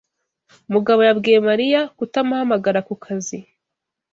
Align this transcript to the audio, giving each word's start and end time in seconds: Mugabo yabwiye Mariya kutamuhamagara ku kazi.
Mugabo 0.73 1.01
yabwiye 1.07 1.39
Mariya 1.49 1.81
kutamuhamagara 1.97 2.79
ku 2.87 2.93
kazi. 3.03 3.37